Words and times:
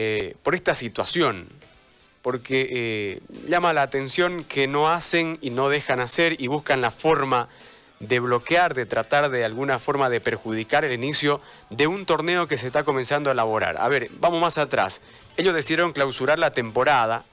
eh, 0.00 0.36
por 0.44 0.54
esta 0.54 0.76
situación, 0.76 1.48
porque 2.22 2.68
eh, 2.70 3.20
llama 3.48 3.72
la 3.72 3.82
atención 3.82 4.44
que 4.44 4.68
no 4.68 4.88
hacen 4.88 5.38
y 5.40 5.50
no 5.50 5.68
dejan 5.68 5.98
hacer 5.98 6.40
y 6.40 6.46
buscan 6.46 6.80
la 6.80 6.92
forma 6.92 7.48
de 7.98 8.20
bloquear, 8.20 8.74
de 8.74 8.86
tratar 8.86 9.28
de 9.28 9.44
alguna 9.44 9.80
forma 9.80 10.08
de 10.08 10.20
perjudicar 10.20 10.84
el 10.84 10.92
inicio 10.92 11.40
de 11.70 11.88
un 11.88 12.06
torneo 12.06 12.46
que 12.46 12.58
se 12.58 12.68
está 12.68 12.84
comenzando 12.84 13.28
a 13.28 13.32
elaborar. 13.32 13.76
A 13.76 13.88
ver, 13.88 14.08
vamos 14.20 14.40
más 14.40 14.56
atrás. 14.56 15.00
Ellos 15.36 15.52
decidieron 15.52 15.92
clausurar 15.92 16.38
la 16.38 16.52
temporada 16.52 17.24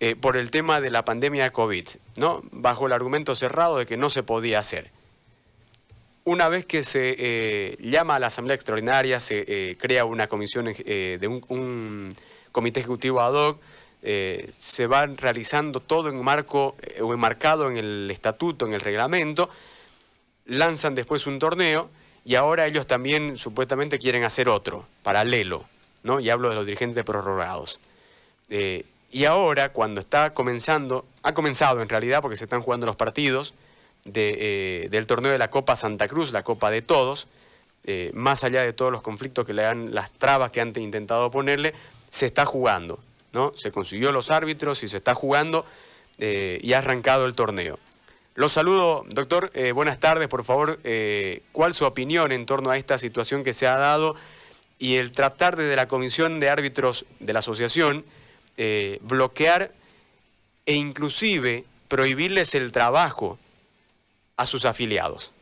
eh, 0.00 0.16
por 0.16 0.38
el 0.38 0.50
tema 0.50 0.80
de 0.80 0.90
la 0.90 1.04
pandemia 1.04 1.44
de 1.44 1.50
COVID, 1.50 1.88
¿no? 2.16 2.42
Bajo 2.52 2.86
el 2.86 2.92
argumento 2.92 3.36
cerrado 3.36 3.76
de 3.76 3.84
que 3.84 3.98
no 3.98 4.08
se 4.08 4.22
podía 4.22 4.60
hacer. 4.60 4.90
Una 6.24 6.48
vez 6.48 6.66
que 6.66 6.84
se 6.84 7.16
eh, 7.18 7.76
llama 7.80 8.16
a 8.16 8.18
la 8.20 8.28
Asamblea 8.28 8.54
Extraordinaria, 8.54 9.18
se 9.18 9.44
eh, 9.46 9.76
crea 9.76 10.04
una 10.04 10.28
comisión 10.28 10.66
de 10.66 11.42
un, 11.48 12.14
comité 12.52 12.80
ejecutivo 12.80 13.20
ad 13.20 13.34
hoc, 13.34 13.60
se 14.02 14.86
va 14.86 15.06
realizando 15.06 15.80
todo 15.80 16.08
en 16.08 16.22
marco 16.22 16.76
o 17.00 17.12
enmarcado 17.14 17.70
en 17.70 17.76
el 17.76 18.10
estatuto, 18.10 18.66
en 18.66 18.74
el 18.74 18.80
reglamento, 18.80 19.48
lanzan 20.46 20.94
después 20.94 21.26
un 21.26 21.38
torneo 21.38 21.88
y 22.24 22.34
ahora 22.36 22.66
ellos 22.66 22.86
también 22.86 23.38
supuestamente 23.38 23.98
quieren 23.98 24.22
hacer 24.24 24.48
otro, 24.48 24.86
paralelo, 25.02 25.64
¿no? 26.02 26.20
Y 26.20 26.30
hablo 26.30 26.50
de 26.50 26.54
los 26.56 26.66
dirigentes 26.66 27.04
prorrogados. 27.04 27.80
Y 29.12 29.24
ahora, 29.26 29.72
cuando 29.72 30.00
está 30.00 30.32
comenzando, 30.32 31.04
ha 31.22 31.34
comenzado 31.34 31.82
en 31.82 31.88
realidad 31.88 32.22
porque 32.22 32.36
se 32.36 32.44
están 32.44 32.62
jugando 32.62 32.86
los 32.86 32.96
partidos 32.96 33.54
eh, 34.04 34.88
del 34.90 35.06
torneo 35.06 35.30
de 35.30 35.38
la 35.38 35.48
Copa 35.48 35.76
Santa 35.76 36.08
Cruz, 36.08 36.32
la 36.32 36.42
Copa 36.42 36.72
de 36.72 36.82
Todos, 36.82 37.28
eh, 37.84 38.10
más 38.14 38.42
allá 38.42 38.62
de 38.62 38.72
todos 38.72 38.90
los 38.90 39.00
conflictos 39.00 39.46
que 39.46 39.52
le 39.52 39.62
dan, 39.62 39.94
las 39.94 40.10
trabas 40.12 40.50
que 40.50 40.60
han 40.60 40.72
intentado 40.76 41.30
ponerle, 41.30 41.72
se 42.10 42.26
está 42.26 42.44
jugando, 42.44 42.98
¿no? 43.32 43.52
Se 43.54 43.70
consiguió 43.70 44.10
los 44.10 44.32
árbitros 44.32 44.82
y 44.82 44.88
se 44.88 44.96
está 44.96 45.14
jugando 45.14 45.64
eh, 46.18 46.58
y 46.62 46.72
ha 46.72 46.78
arrancado 46.78 47.26
el 47.26 47.34
torneo. 47.34 47.78
Los 48.34 48.52
saludo, 48.52 49.04
doctor. 49.08 49.52
buenas 49.74 50.00
tardes, 50.00 50.26
por 50.26 50.42
favor. 50.42 50.80
¿Cuál 51.52 51.74
su 51.74 51.84
opinión 51.84 52.32
en 52.32 52.46
torno 52.46 52.70
a 52.70 52.78
esta 52.78 52.96
situación 52.96 53.44
que 53.44 53.52
se 53.52 53.66
ha 53.66 53.76
dado 53.76 54.16
y 54.78 54.96
el 54.96 55.12
tratar 55.12 55.54
desde 55.54 55.76
la 55.76 55.86
Comisión 55.86 56.40
de 56.40 56.48
Árbitros 56.48 57.04
de 57.20 57.34
la 57.34 57.40
Asociación 57.40 58.06
bloquear 59.02 59.72
e 60.64 60.72
inclusive 60.72 61.66
prohibirles 61.88 62.54
el 62.54 62.72
trabajo 62.72 63.38
a 64.36 64.46
sus 64.46 64.64
afiliados. 64.64 65.32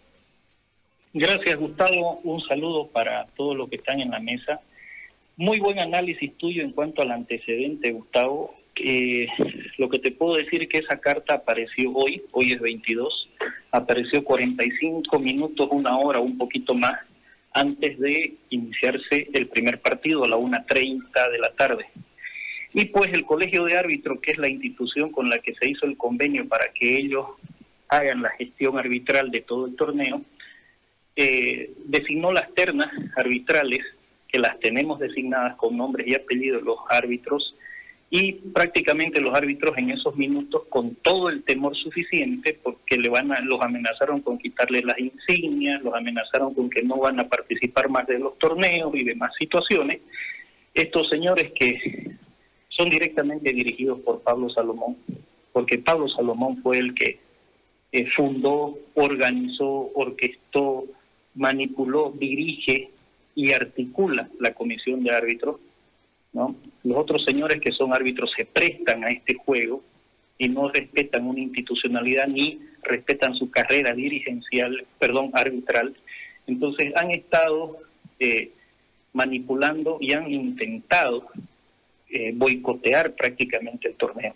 Gracias 1.13 1.57
Gustavo, 1.57 2.21
un 2.23 2.41
saludo 2.43 2.87
para 2.87 3.27
todos 3.37 3.57
los 3.57 3.69
que 3.69 3.77
están 3.77 4.01
en 4.01 4.11
la 4.11 4.21
mesa. 4.21 4.61
Muy 5.37 5.59
buen 5.59 5.79
análisis 5.79 6.37
tuyo 6.37 6.63
en 6.63 6.73
cuanto 6.73 7.03
al 7.03 7.11
antecedente, 7.11 7.91
Gustavo. 7.91 8.55
Eh, 8.77 9.27
lo 9.79 9.89
que 9.89 9.99
te 9.99 10.13
puedo 10.13 10.37
decir 10.37 10.63
es 10.63 10.69
que 10.69 10.79
esa 10.79 11.01
carta 11.01 11.35
apareció 11.35 11.93
hoy, 11.93 12.23
hoy 12.33 12.53
es 12.53 12.61
22, 12.61 13.29
apareció 13.73 14.23
45 14.23 15.19
minutos, 15.19 15.69
una 15.71 15.99
hora, 15.99 16.21
un 16.21 16.39
poquito 16.39 16.75
más, 16.75 17.01
antes 17.53 17.99
de 17.99 18.35
iniciarse 18.51 19.29
el 19.33 19.49
primer 19.49 19.81
partido 19.81 20.25
a 20.25 20.29
la 20.29 20.37
1.30 20.37 21.31
de 21.31 21.39
la 21.39 21.51
tarde. 21.53 21.87
Y 22.73 22.87
pues 22.87 23.09
el 23.13 23.25
Colegio 23.25 23.65
de 23.65 23.77
Árbitros, 23.77 24.21
que 24.21 24.33
es 24.33 24.39
la 24.39 24.49
institución 24.49 25.11
con 25.11 25.29
la 25.29 25.39
que 25.41 25.55
se 25.57 25.69
hizo 25.69 25.87
el 25.87 25.97
convenio 25.97 26.47
para 26.47 26.73
que 26.73 26.99
ellos 26.99 27.27
hagan 27.91 28.23
la 28.23 28.31
gestión 28.31 28.79
arbitral 28.79 29.31
de 29.31 29.41
todo 29.41 29.67
el 29.67 29.77
torneo, 29.77 30.23
eh, 31.17 31.73
designó 31.85 32.33
las 32.33 32.53
ternas 32.55 32.91
arbitrales, 33.17 33.81
que 34.29 34.39
las 34.39 34.59
tenemos 34.61 35.01
designadas 35.01 35.57
con 35.57 35.77
nombres 35.77 36.07
y 36.07 36.15
apellidos 36.15 36.63
los 36.63 36.79
árbitros, 36.89 37.55
y 38.13 38.33
prácticamente 38.33 39.21
los 39.21 39.35
árbitros 39.35 39.77
en 39.79 39.91
esos 39.91 40.17
minutos 40.17 40.65
con 40.69 40.97
todo 40.97 41.29
el 41.29 41.45
temor 41.45 41.77
suficiente 41.77 42.59
porque 42.61 42.99
le 42.99 43.09
van 43.09 43.31
a, 43.31 43.41
los 43.41 43.63
amenazaron 43.63 44.21
con 44.21 44.37
quitarle 44.37 44.83
las 44.83 44.99
insignias, 44.99 45.81
los 45.83 45.95
amenazaron 45.95 46.53
con 46.55 46.69
que 46.69 46.83
no 46.83 46.97
van 46.99 47.21
a 47.21 47.29
participar 47.29 47.89
más 47.89 48.09
de 48.09 48.19
los 48.19 48.37
torneos 48.39 48.93
y 48.95 49.05
demás 49.05 49.33
situaciones. 49.39 50.01
Estos 50.75 51.09
señores 51.09 51.53
que 51.53 52.17
son 52.69 52.91
directamente 52.91 53.53
dirigidos 53.53 54.01
por 54.01 54.23
Pablo 54.23 54.49
Salomón, 54.51 54.97
porque 55.53 55.79
Pablo 55.79 56.09
Salomón 56.09 56.61
fue 56.63 56.79
el 56.79 56.95
que 56.95 57.21
eh, 57.93 58.07
fundó, 58.11 58.79
organizó, 58.95 59.91
orquestó, 59.95 60.85
manipuló, 61.35 62.13
dirige 62.17 62.91
y 63.35 63.53
articula 63.53 64.29
la 64.39 64.55
comisión 64.55 65.03
de 65.03 65.11
árbitros. 65.11 65.57
¿no? 66.33 66.55
Los 66.85 66.99
otros 66.99 67.25
señores 67.27 67.61
que 67.61 67.73
son 67.73 67.93
árbitros 67.93 68.31
se 68.37 68.45
prestan 68.45 69.05
a 69.05 69.09
este 69.09 69.35
juego 69.35 69.83
y 70.39 70.49
no 70.49 70.69
respetan 70.71 71.27
una 71.27 71.41
institucionalidad 71.41 72.27
ni 72.27 72.61
respetan 72.83 73.35
su 73.35 73.51
carrera 73.51 73.93
dirigencial, 73.93 74.87
perdón, 74.99 75.31
arbitral. 75.35 75.95
Entonces 76.47 76.93
han 76.97 77.11
estado 77.11 77.79
eh, 78.19 78.51
manipulando 79.13 79.99
y 80.01 80.13
han 80.13 80.31
intentado 80.33 81.27
eh, 82.09 82.33
boicotear 82.35 83.15
prácticamente 83.15 83.89
el 83.89 83.95
torneo. 83.95 84.35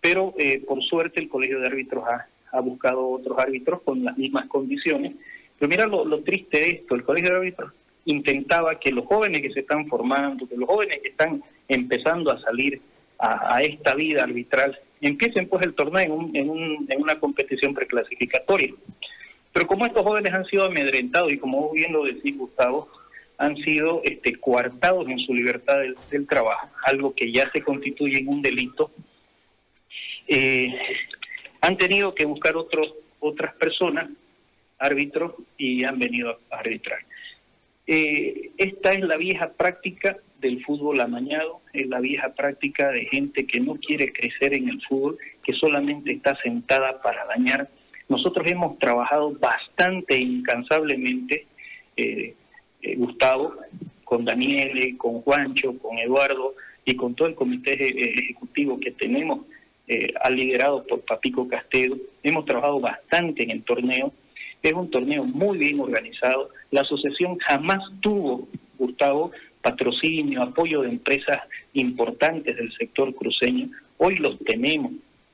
Pero 0.00 0.34
eh, 0.38 0.60
por 0.60 0.82
suerte 0.82 1.20
el 1.20 1.28
Colegio 1.28 1.60
de 1.60 1.66
Árbitros 1.66 2.04
ha, 2.06 2.26
ha, 2.52 2.60
buscado 2.60 3.08
otros 3.08 3.38
árbitros 3.38 3.82
con 3.82 4.04
las 4.04 4.16
mismas 4.16 4.46
condiciones. 4.46 5.14
Pero 5.58 5.68
mira 5.68 5.86
lo, 5.86 6.20
triste 6.22 6.58
de 6.58 6.70
esto, 6.70 6.94
el 6.94 7.04
Colegio 7.04 7.30
de 7.30 7.36
Árbitros 7.36 7.72
intentaba 8.06 8.78
que 8.78 8.92
los 8.92 9.04
jóvenes 9.06 9.42
que 9.42 9.52
se 9.52 9.60
están 9.60 9.86
formando, 9.86 10.48
que 10.48 10.56
los 10.56 10.68
jóvenes 10.68 11.00
que 11.02 11.08
están 11.08 11.42
empezando 11.68 12.32
a 12.32 12.40
salir 12.40 12.80
a, 13.18 13.62
esta 13.62 13.94
vida 13.94 14.22
arbitral, 14.22 14.78
empiecen 15.02 15.48
pues 15.48 15.64
el 15.64 15.74
torneo 15.74 16.30
en, 16.32 16.36
en, 16.36 16.86
en 16.88 17.02
una 17.02 17.18
competición 17.20 17.74
preclasificatoria. 17.74 18.72
Pero 19.52 19.66
como 19.66 19.84
estos 19.84 20.02
jóvenes 20.02 20.32
han 20.32 20.46
sido 20.46 20.64
amedrentados 20.64 21.32
y 21.32 21.38
como 21.38 21.70
bien 21.72 21.92
lo 21.92 22.04
decís, 22.04 22.36
Gustavo, 22.36 22.88
han 23.40 23.56
sido 23.56 24.02
este, 24.04 24.36
coartados 24.36 25.08
en 25.08 25.18
su 25.18 25.34
libertad 25.34 25.78
del, 26.10 26.26
trabajo, 26.26 26.68
algo 26.84 27.14
que 27.14 27.32
ya 27.32 27.50
se 27.50 27.62
constituye 27.62 28.18
en 28.18 28.28
un 28.28 28.42
delito. 28.42 28.90
Eh, 30.28 30.74
han 31.60 31.76
tenido 31.76 32.14
que 32.14 32.24
buscar 32.24 32.56
otros, 32.56 32.94
otras 33.20 33.54
personas, 33.54 34.08
árbitros, 34.78 35.34
y 35.58 35.84
han 35.84 35.98
venido 35.98 36.38
a 36.50 36.56
arbitrar. 36.56 37.00
Eh, 37.86 38.50
esta 38.56 38.92
es 38.92 39.00
la 39.00 39.16
vieja 39.16 39.52
práctica 39.52 40.16
del 40.40 40.64
fútbol 40.64 41.00
amañado, 41.00 41.60
es 41.72 41.86
la 41.88 42.00
vieja 42.00 42.32
práctica 42.34 42.90
de 42.90 43.04
gente 43.06 43.46
que 43.46 43.60
no 43.60 43.74
quiere 43.76 44.12
crecer 44.12 44.54
en 44.54 44.68
el 44.68 44.80
fútbol, 44.82 45.18
que 45.42 45.52
solamente 45.54 46.12
está 46.12 46.36
sentada 46.42 47.00
para 47.02 47.26
dañar. 47.26 47.68
Nosotros 48.08 48.50
hemos 48.50 48.78
trabajado 48.78 49.32
bastante 49.32 50.18
incansablemente 50.18 51.46
eh, 51.96 52.34
eh, 52.82 52.94
Gustavo, 52.96 53.54
con 54.04 54.24
Daniele, 54.24 54.96
con 54.96 55.20
Juancho, 55.22 55.78
con 55.78 55.98
Eduardo 55.98 56.54
y 56.84 56.96
con 56.96 57.14
todo 57.14 57.28
el 57.28 57.34
comité 57.34 57.72
ejecutivo 58.18 58.80
que 58.80 58.90
tenemos, 58.92 59.46
eh, 59.90 60.14
liderado 60.30 60.86
por 60.86 61.00
Papico 61.00 61.48
Castedo. 61.48 61.96
Hemos 62.22 62.44
trabajado 62.44 62.78
bastante 62.78 63.42
en 63.42 63.50
el 63.50 63.64
torneo. 63.64 64.12
Es 64.62 64.72
un 64.72 64.88
torneo 64.88 65.24
muy 65.24 65.58
bien 65.58 65.80
organizado. 65.80 66.50
La 66.70 66.82
asociación 66.82 67.38
jamás 67.38 67.80
tuvo, 68.00 68.48
Gustavo, 68.78 69.32
patrocinio, 69.62 70.42
apoyo 70.42 70.82
de 70.82 70.90
empresas 70.90 71.38
importantes 71.72 72.56
del 72.56 72.72
sector 72.74 73.12
cruceño. 73.14 73.68
Hoy 73.98 74.16
los 74.16 74.38
tenemos. 74.38 74.92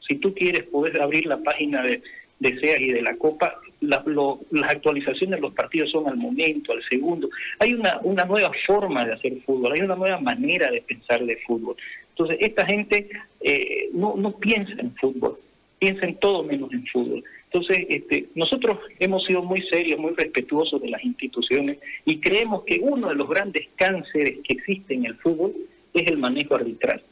Si 0.09 0.17
tú 0.17 0.33
quieres, 0.35 0.65
puedes 0.73 0.99
abrir 0.99 1.27
la 1.27 1.39
página 1.39 1.83
de, 1.83 2.03
de 2.39 2.79
y 2.81 2.93
de 2.93 3.03
la 3.03 3.17
Copa 3.17 3.61
las 3.81 4.71
actualizaciones 4.71 5.37
de 5.37 5.41
los 5.41 5.53
partidos 5.53 5.91
son 5.91 6.09
al 6.09 6.17
momento, 6.17 6.73
al 6.73 6.83
segundo. 6.89 7.29
Hay 7.59 7.75
una, 7.75 8.01
una 8.03 8.25
nueva 8.25 8.51
forma 8.67 9.05
de 9.05 9.13
hacer 9.13 9.35
fútbol, 9.45 9.73
hay 9.73 9.81
una 9.83 9.97
nueva 9.97 10.19
manera 10.19 10.71
de 10.71 10.81
pensar 10.81 11.25
de 11.25 11.37
fútbol. 11.47 11.77
Entonces, 12.17 12.39
esta 12.41 12.65
gente 12.65 13.11
eh, 13.43 13.91
no, 13.93 14.17
no 14.17 14.33
piensa 14.39 14.73
en 14.79 14.95
fútbol, 14.97 15.39
piensa 15.79 16.07
en 16.07 16.17
todo 16.17 16.43
menos 16.43 16.73
en 16.73 16.87
fútbol. 16.87 17.23
Entonces, 17.53 17.87
este, 17.91 18.29
nosotros 18.35 18.79
hemos 18.99 19.23
sido 19.27 19.43
muy 19.43 19.61
serios, 19.71 20.01
muy 20.01 20.15
respetuosos 20.15 20.81
de 20.81 20.89
las 20.89 21.05
instituciones 21.05 21.79
y 22.07 22.19
creemos 22.19 22.65
que 22.65 22.79
uno 22.81 23.09
de 23.09 23.17
los 23.17 23.29
grandes 23.29 23.69
cánceres 23.77 24.39
que 24.45 24.55
existe 24.55 24.95
en 24.95 25.05
el 25.05 25.17
fútbol 25.17 25.55
es 25.93 26.11
el 26.11 26.17
manejo 26.17 26.55
arbitral. 26.55 27.03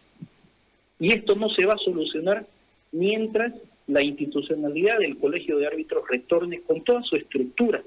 Y 0.99 1.13
esto 1.13 1.35
no 1.35 1.51
se 1.51 1.67
va 1.67 1.75
a 1.75 1.79
solucionar 1.79 2.47
mientras 2.93 3.53
la 3.87 4.03
institucionalidad 4.03 5.01
del 5.01 5.19
Colegio 5.19 5.59
de 5.59 5.67
Árbitros 5.67 6.05
retorne 6.09 6.63
con 6.63 6.83
toda 6.83 7.03
su 7.03 7.17
estructura. 7.17 7.83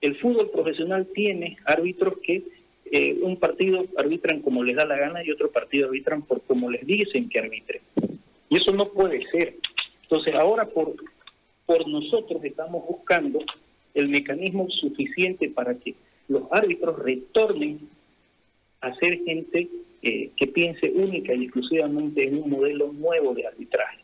El 0.00 0.16
fútbol 0.16 0.50
profesional 0.50 1.06
tiene 1.14 1.58
árbitros 1.66 2.14
que 2.22 2.42
eh, 2.92 3.18
un 3.22 3.36
partido 3.36 3.86
arbitran 3.96 4.40
como 4.40 4.64
les 4.64 4.76
da 4.76 4.84
la 4.84 4.96
gana 4.96 5.24
y 5.24 5.30
otro 5.30 5.50
partido 5.50 5.86
arbitran 5.86 6.22
por 6.22 6.42
como 6.42 6.70
les 6.70 6.84
dicen 6.84 7.28
que 7.28 7.38
arbitren. 7.38 7.82
Y 8.48 8.58
eso 8.58 8.72
no 8.72 8.86
puede 8.90 9.24
ser. 9.30 9.54
Entonces 10.02 10.34
ahora 10.34 10.66
por, 10.66 10.94
por 11.66 11.86
nosotros 11.88 12.42
estamos 12.44 12.84
buscando 12.86 13.38
el 13.94 14.08
mecanismo 14.08 14.68
suficiente 14.70 15.48
para 15.48 15.74
que 15.74 15.94
los 16.28 16.44
árbitros 16.50 16.98
retornen 16.98 17.88
a 18.80 18.94
ser 18.96 19.20
gente 19.24 19.68
eh, 20.02 20.30
que 20.36 20.46
piense 20.48 20.90
única 20.90 21.34
y 21.34 21.44
exclusivamente 21.44 22.26
en 22.26 22.42
un 22.42 22.50
modelo 22.50 22.92
nuevo 22.92 23.34
de 23.34 23.46
arbitraje. 23.46 23.98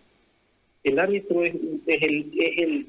El 0.84 0.98
árbitro 0.98 1.42
es, 1.42 1.54
es, 1.86 2.02
el, 2.02 2.30
es, 2.36 2.62
el, 2.62 2.86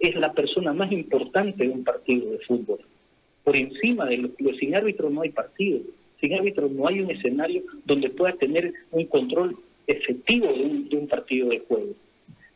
es 0.00 0.14
la 0.16 0.32
persona 0.32 0.72
más 0.72 0.90
importante 0.90 1.64
de 1.64 1.70
un 1.70 1.84
partido 1.84 2.30
de 2.30 2.38
fútbol. 2.40 2.80
Por 3.48 3.56
encima 3.56 4.04
de 4.04 4.18
los 4.18 4.58
sin 4.60 4.76
árbitro 4.76 5.08
no 5.08 5.22
hay 5.22 5.30
partido, 5.30 5.80
sin 6.20 6.34
árbitro 6.34 6.68
no 6.68 6.86
hay 6.86 7.00
un 7.00 7.10
escenario 7.10 7.62
donde 7.86 8.10
pueda 8.10 8.34
tener 8.34 8.74
un 8.90 9.06
control 9.06 9.56
efectivo 9.86 10.48
de 10.48 10.64
un, 10.64 10.88
de 10.90 10.96
un 10.98 11.08
partido 11.08 11.48
de 11.48 11.60
juego, 11.60 11.94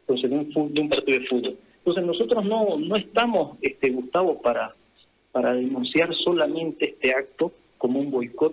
entonces 0.00 0.28
de 0.28 0.36
un, 0.36 0.74
de 0.74 0.84
partido 0.94 1.18
de 1.18 1.26
fútbol. 1.28 1.56
Entonces 1.78 2.04
nosotros 2.04 2.44
no, 2.44 2.76
no 2.78 2.94
estamos, 2.96 3.56
este, 3.62 3.88
Gustavo, 3.88 4.42
para, 4.42 4.74
para 5.32 5.54
denunciar 5.54 6.14
solamente 6.14 6.90
este 6.90 7.12
acto 7.12 7.52
como 7.78 7.98
un 7.98 8.10
boicot, 8.10 8.52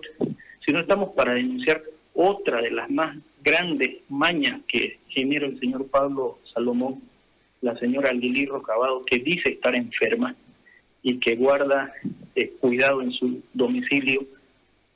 sino 0.64 0.80
estamos 0.80 1.10
para 1.10 1.34
denunciar 1.34 1.82
otra 2.14 2.62
de 2.62 2.70
las 2.70 2.88
más 2.88 3.18
grandes 3.44 3.98
mañas 4.08 4.62
que 4.66 4.96
genera 5.08 5.46
el 5.46 5.60
señor 5.60 5.88
Pablo 5.88 6.38
Salomón, 6.54 7.02
la 7.60 7.76
señora 7.76 8.14
Lili 8.14 8.46
Rocabado, 8.46 9.04
que 9.04 9.18
dice 9.18 9.50
estar 9.50 9.74
enferma 9.74 10.34
y 11.02 11.18
que 11.18 11.36
guarda 11.36 11.92
eh, 12.34 12.52
cuidado 12.60 13.02
en 13.02 13.12
su 13.12 13.42
domicilio, 13.54 14.24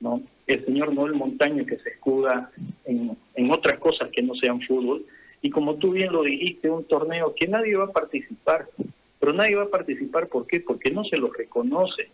¿no? 0.01 0.23
El 0.47 0.65
señor 0.67 0.93
Noel 0.93 1.15
Montaño 1.15 1.65
que 1.65 1.79
se 1.79 1.91
escuda 1.91 2.51
en, 2.85 3.17
en 3.35 3.51
otras 3.51 3.79
cosas 3.79 4.11
que 4.11 4.23
no 4.23 4.35
sean 4.35 4.61
fútbol, 4.61 5.05
y 5.45 5.51
como 5.51 5.77
tú 5.77 5.93
bien 5.93 6.11
lo 6.11 6.23
dijiste, 6.23 6.71
un 6.71 6.85
torneo 6.85 7.35
que 7.35 7.47
nadie 7.47 7.77
va 7.77 7.85
a 7.85 7.93
participar, 7.93 8.67
pero 9.21 9.33
nadie 9.35 9.57
va 9.57 9.65
a 9.65 9.69
participar, 9.69 10.29
¿por 10.29 10.47
qué? 10.47 10.61
Porque 10.61 10.91
no 10.91 11.05
se 11.05 11.19
lo 11.19 11.31
reconoce, 11.31 12.09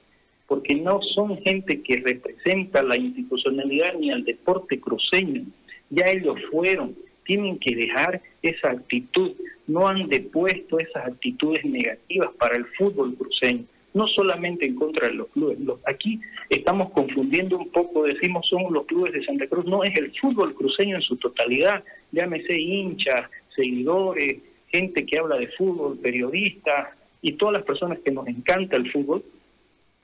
porque 0.49 0.75
no 0.75 1.01
son 1.15 1.41
gente 1.43 1.81
que 1.81 1.99
representa 1.99 2.83
la 2.83 2.97
institucionalidad 2.97 3.95
ni 3.95 4.11
al 4.11 4.25
deporte 4.25 4.81
cruceño. 4.81 5.45
Ya 5.91 6.07
ellos 6.07 6.41
fueron, 6.51 6.97
tienen 7.25 7.57
que 7.61 7.77
dejar 7.77 8.21
esa 8.43 8.71
actitud, 8.71 9.31
no 9.69 9.87
han 9.87 10.09
depuesto 10.09 10.81
esas 10.81 11.07
actitudes 11.07 11.65
negativas 11.65 12.31
para 12.37 12.57
el 12.57 12.67
fútbol 12.77 13.15
cruceño, 13.15 13.65
no 13.95 14.07
solamente 14.07 14.67
en 14.67 14.77
contra 14.77 15.09
de 15.09 15.15
los 15.15 15.29
clubes. 15.29 15.59
aquí 15.87 16.21
estamos 16.49 16.91
confundiendo 16.91 17.59
un 17.59 17.71
poco, 17.71 18.05
decimos 18.05 18.49
son 18.49 18.73
los 18.73 18.87
clubes 18.87 19.13
de 19.13 19.25
Santa 19.25 19.47
Cruz, 19.47 19.67
no 19.67 19.83
es 19.85 19.97
el 19.97 20.13
fútbol 20.19 20.55
cruceño 20.55 20.97
en 20.97 21.03
su 21.03 21.17
totalidad, 21.17 21.83
llámese 22.13 22.61
hinchas, 22.61 23.29
seguidores, 23.55 24.39
gente 24.69 25.05
que 25.05 25.19
habla 25.19 25.37
de 25.37 25.49
fútbol, 25.49 25.99
periodistas 25.99 26.91
y 27.23 27.33
todas 27.33 27.55
las 27.55 27.63
personas 27.65 27.99
que 28.05 28.13
nos 28.13 28.27
encanta 28.29 28.77
el 28.77 28.91
fútbol, 28.91 29.25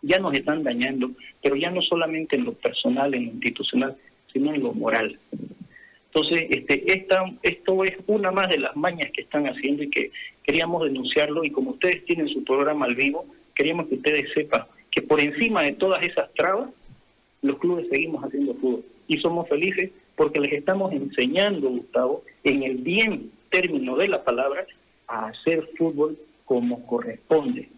ya 0.02 0.18
nos 0.18 0.34
están 0.34 0.62
dañando, 0.62 1.10
pero 1.42 1.56
ya 1.56 1.70
no 1.70 1.80
solamente 1.80 2.36
en 2.36 2.44
lo 2.44 2.52
personal, 2.52 3.14
en 3.14 3.26
lo 3.26 3.32
institucional, 3.32 3.96
sino 4.32 4.52
en 4.52 4.62
lo 4.62 4.72
moral. 4.72 5.18
Entonces, 6.12 6.46
este, 6.50 6.92
esta, 6.92 7.24
esto 7.42 7.84
es 7.84 7.92
una 8.06 8.30
más 8.30 8.48
de 8.48 8.58
las 8.58 8.74
mañas 8.74 9.10
que 9.12 9.22
están 9.22 9.46
haciendo 9.46 9.82
y 9.82 9.90
que 9.90 10.10
queríamos 10.42 10.84
denunciarlo 10.84 11.44
y 11.44 11.50
como 11.50 11.72
ustedes 11.72 12.04
tienen 12.04 12.28
su 12.28 12.42
programa 12.44 12.86
al 12.86 12.94
vivo, 12.94 13.26
queríamos 13.56 13.88
que 13.88 13.96
ustedes 13.96 14.32
sepan 14.32 14.64
que 14.90 15.02
por 15.02 15.20
encima 15.20 15.62
de 15.62 15.72
todas 15.72 16.06
esas 16.06 16.32
trabas, 16.34 16.70
los 17.42 17.58
clubes 17.58 17.86
seguimos 17.90 18.24
haciendo 18.24 18.54
fútbol 18.54 18.84
y 19.08 19.18
somos 19.18 19.48
felices 19.48 19.90
porque 20.14 20.40
les 20.40 20.52
estamos 20.52 20.92
enseñando, 20.92 21.68
Gustavo, 21.68 22.22
en 22.44 22.62
el 22.62 22.76
bien 22.76 23.30
término 23.50 23.96
de 23.96 24.08
la 24.08 24.24
palabra, 24.24 24.66
a 25.08 25.26
hacer 25.28 25.68
fútbol 25.76 26.18
como 26.44 26.86
corresponde, 26.86 27.68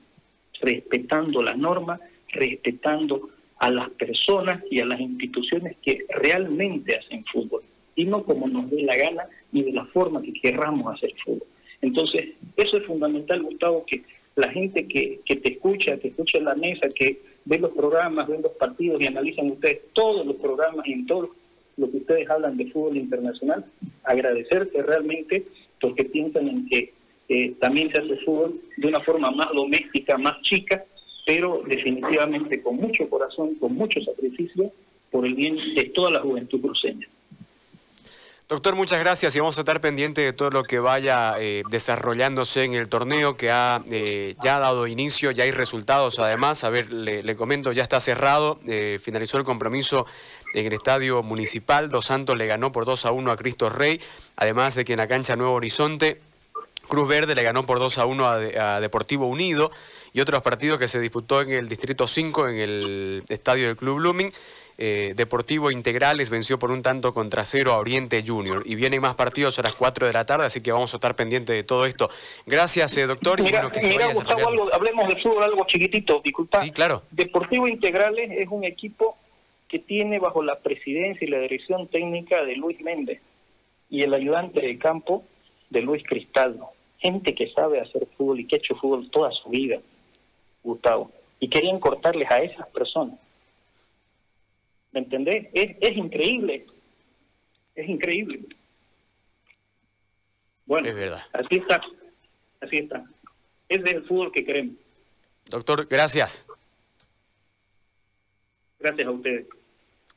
respetando 0.61 1.43
la 1.43 1.55
norma, 1.55 2.01
respetando 2.29 3.31
a 3.59 3.71
las 3.71 3.91
personas 3.91 4.63
y 4.71 4.81
a 4.81 4.87
las 4.87 5.01
instituciones 5.01 5.77
que 5.85 6.05
realmente 6.09 6.97
hacen 6.97 7.25
fútbol, 7.25 7.63
y 7.97 8.05
no 8.05 8.23
como 8.23 8.47
nos 8.47 8.71
dé 8.71 8.83
la 8.83 8.97
gana 8.97 9.25
ni 9.51 9.63
de 9.63 9.73
la 9.73 9.85
forma 9.87 10.23
que 10.23 10.33
querramos 10.33 10.95
hacer 10.95 11.13
fútbol. 11.25 11.47
Entonces, 11.83 12.31
eso 12.57 12.77
es 12.77 12.87
fundamental, 12.87 13.43
Gustavo, 13.43 13.85
que 13.87 14.03
la 14.39 14.51
gente 14.53 14.87
que, 14.87 15.21
que 15.25 15.37
te 15.37 15.53
escucha, 15.53 15.99
que 15.99 16.09
escucha 16.09 16.39
en 16.39 16.45
la 16.45 16.55
mesa, 16.55 16.89
que 16.89 17.21
ve 17.45 17.59
los 17.59 17.73
programas, 17.73 18.29
ve 18.29 18.39
los 18.41 18.53
partidos 18.53 19.03
y 19.03 19.07
analizan 19.07 19.51
ustedes 19.51 19.81
todos 19.93 20.25
los 20.25 20.37
programas 20.37 20.87
y 20.87 20.93
en 20.93 21.07
todo 21.07 21.31
lo 21.77 21.91
que 21.91 21.97
ustedes 21.97 22.31
hablan 22.31 22.57
de 22.57 22.71
fútbol 22.71 22.97
internacional, 22.97 23.65
agradecerte 24.05 24.81
realmente 24.83 25.45
porque 25.81 26.05
piensan 26.05 26.47
en 26.47 26.69
que 26.69 26.93
eh, 27.29 27.55
también 27.59 27.91
se 27.93 28.01
hace 28.01 28.17
fútbol 28.19 28.61
de 28.77 28.87
una 28.87 29.01
forma 29.01 29.33
más 29.33 29.49
doméstica, 29.53 30.17
más 30.17 30.41
chica, 30.43 30.85
pero 31.27 31.63
definitivamente 31.67 32.63
con 32.63 32.77
mucho 32.77 33.11
corazón, 33.11 33.57
con 33.57 33.75
mucho 33.75 34.01
sacrificio, 34.03 34.71
por 35.11 35.27
el 35.27 35.35
bien 35.35 35.57
de 35.75 35.85
toda 35.95 36.11
la 36.11 36.21
juventud 36.21 36.61
cruceña. 36.61 37.08
Doctor, 38.49 38.77
muchas 38.77 38.99
gracias 39.01 39.37
y 39.37 39.41
vamos 39.41 39.59
a 39.59 39.61
estar 39.61 39.79
pendientes 39.83 40.25
de 40.25 40.33
todo 40.33 40.49
lo 40.49 40.63
que 40.63 40.79
vaya 40.79 41.35
eh, 41.39 41.65
desarrollándose 41.69 42.65
en 42.65 42.73
el 42.73 42.89
torneo 42.89 43.37
que 43.37 43.51
ha 43.51 43.83
eh, 43.91 44.37
ya 44.43 44.57
ha 44.57 44.59
dado 44.59 44.87
inicio, 44.87 45.31
ya 45.33 45.45
hay 45.45 45.51
resultados 45.51 46.19
además. 46.19 46.65
A 46.65 46.71
ver, 46.71 46.91
le, 46.91 47.37
comento, 47.37 47.73
ya 47.73 47.83
está 47.83 48.01
cerrado, 48.01 48.59
eh, 48.67 48.99
finalizó 49.03 49.37
el 49.37 49.45
compromiso 49.45 50.07
en 50.55 50.65
el 50.65 50.73
estadio 50.73 51.23
municipal. 51.23 51.91
Dos 51.91 52.07
Santos 52.07 52.39
le 52.39 52.47
ganó 52.47 52.73
por 52.73 52.87
2 52.87 53.05
a 53.05 53.13
1 53.13 53.31
a 53.31 53.37
Cristo 53.37 53.69
Rey, 53.69 54.01
además 54.37 54.75
de 54.75 54.87
que 54.87 54.95
en 54.95 55.01
la 55.01 55.09
cancha 55.09 55.37
Nuevo 55.37 55.53
Horizonte, 55.53 56.19
Cruz 56.89 57.07
Verde 57.07 57.35
le 57.35 57.43
ganó 57.43 57.67
por 57.67 57.79
2 57.79 57.99
a 57.99 58.07
1 58.07 58.27
a 58.27 58.81
Deportivo 58.81 59.27
Unido 59.27 59.71
y 60.15 60.23
otros 60.23 60.41
partidos 60.41 60.79
que 60.79 60.89
se 60.89 61.01
disputó 61.01 61.43
en 61.43 61.51
el 61.51 61.69
Distrito 61.69 62.07
5, 62.07 62.49
en 62.49 62.57
el 62.57 63.25
estadio 63.29 63.67
del 63.67 63.77
Club 63.77 63.99
Blooming. 63.99 64.33
Eh, 64.81 65.15
Deportivo 65.17 65.73
Integrales 65.73 66.31
venció 66.31 66.57
por 66.57 66.71
un 66.71 66.83
tanto 66.83 67.13
contra 67.13 67.45
cero 67.45 67.73
a 67.73 67.79
Oriente 67.79 68.23
Junior. 68.25 68.63
Y 68.65 68.77
vienen 68.77 69.01
más 69.01 69.17
partidos 69.17 69.59
a 69.59 69.63
las 69.63 69.75
4 69.75 70.07
de 70.07 70.13
la 70.13 70.25
tarde, 70.25 70.47
así 70.47 70.63
que 70.63 70.71
vamos 70.71 70.95
a 70.95 70.99
estar 70.99 71.17
pendientes 71.17 71.57
de 71.57 71.65
todo 71.65 71.85
esto. 71.85 72.09
Gracias, 72.47 72.97
eh, 72.97 73.07
doctor. 73.07 73.43
Mira, 73.43 73.69
Gustavo, 74.15 74.73
hablemos 74.73 75.09
de 75.09 75.21
fútbol 75.21 75.43
algo 75.43 75.67
chiquitito, 75.67 76.21
disculpa. 76.25 76.63
Sí, 76.63 76.71
claro. 76.71 77.03
Deportivo 77.11 77.67
Integrales 77.67 78.31
es 78.31 78.47
un 78.49 78.63
equipo 78.63 79.17
que 79.67 79.81
tiene 79.81 80.21
bajo 80.21 80.45
la 80.45 80.61
presidencia 80.61 81.27
y 81.27 81.31
la 81.31 81.41
dirección 81.41 81.89
técnica 81.89 82.45
de 82.45 82.55
Luis 82.55 82.81
Méndez 82.81 83.21
y 83.91 84.03
el 84.03 84.15
ayudante 84.15 84.61
de 84.61 84.79
campo 84.79 85.25
de 85.71 85.83
Luis 85.83 86.05
Cristaldo. 86.07 86.69
Gente 86.99 87.35
que 87.35 87.51
sabe 87.51 87.81
hacer 87.81 88.07
fútbol 88.17 88.41
y 88.41 88.47
que 88.47 88.57
ha 88.57 88.59
hecho 88.59 88.77
fútbol 88.77 89.11
toda 89.11 89.33
su 89.33 89.51
vida. 89.51 89.79
Gustavo, 90.63 91.11
y 91.41 91.49
querían 91.49 91.81
cortarles 91.81 92.31
a 92.31 92.39
esas 92.43 92.69
personas. 92.69 93.19
¿Me 94.93 95.01
entendés? 95.01 95.49
Es, 95.53 95.77
es 95.81 95.97
increíble. 95.97 96.67
Es 97.75 97.89
increíble. 97.89 98.41
Bueno, 100.67 100.89
es 100.89 100.95
verdad. 100.95 101.23
así 101.33 101.57
está. 101.57 101.81
Así 102.61 102.77
está. 102.79 103.05
Es 103.69 103.83
del 103.85 104.05
fútbol 104.05 104.33
que 104.33 104.45
queremos. 104.45 104.77
Doctor, 105.51 105.87
gracias. 105.87 106.47
Gracias 108.79 109.07
a 109.07 109.11
ustedes. 109.11 109.47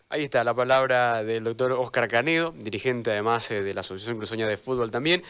Ahí 0.10 0.26
está 0.26 0.44
la 0.44 0.54
palabra 0.54 1.24
del 1.24 1.46
doctor 1.46 1.72
Oscar 1.72 2.10
Canedo, 2.10 2.52
dirigente 2.52 3.12
además 3.12 3.50
eh, 3.50 3.62
de 3.62 3.74
la 3.74 3.80
Asociación 3.80 4.18
Cruceña 4.18 4.46
de 4.46 4.58
Fútbol 4.58 4.92
también. 4.92 5.24